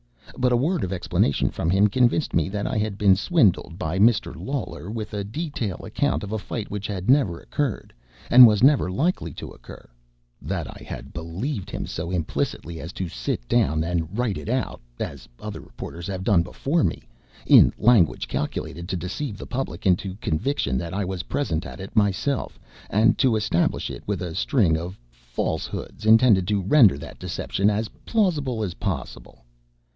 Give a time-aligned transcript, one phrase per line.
[0.35, 3.99] But a word of explanation from him convinced me that I had been swindled by
[3.99, 4.33] Mr.
[4.35, 7.93] Lawler with a detail account of a fight which had never occurred,
[8.31, 9.87] and was never likely to occur;
[10.41, 14.81] that I had believed him so implicitly as to sit down and write it out
[14.99, 17.03] (as other reporters have done before me)
[17.45, 21.79] in language calculated to deceive the public into the conviction that I was present at
[21.79, 22.59] it myself,
[22.89, 27.89] and to embellish it with a string of falsehoods intended to render that deception as
[28.07, 29.45] plausible as possible.